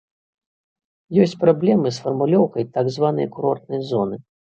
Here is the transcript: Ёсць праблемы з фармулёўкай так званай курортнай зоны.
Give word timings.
Ёсць 1.25 1.35
праблемы 1.43 1.91
з 1.97 2.05
фармулёўкай 2.05 2.65
так 2.79 2.89
званай 2.95 3.29
курортнай 3.37 3.81
зоны. 3.91 4.15